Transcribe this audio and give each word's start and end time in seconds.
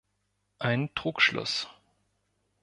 Ein 0.57 0.89
Trugschluss. 0.95 1.67